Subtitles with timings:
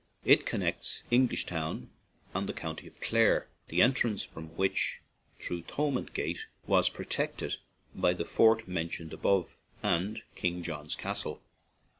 [0.25, 1.91] It con nects English Town
[2.33, 4.99] with the County Clare, the entrance from which,
[5.39, 7.57] through Tho mond Gate, was protected
[7.93, 11.43] by the fort men tioned above and King John's Castle.